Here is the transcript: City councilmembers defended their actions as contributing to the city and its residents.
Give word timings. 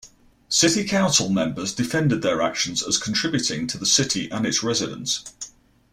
City 0.49 0.83
councilmembers 0.83 1.75
defended 1.75 2.23
their 2.23 2.41
actions 2.41 2.81
as 2.81 2.97
contributing 2.97 3.67
to 3.67 3.77
the 3.77 3.85
city 3.85 4.27
and 4.31 4.47
its 4.47 4.63
residents. 4.63 5.31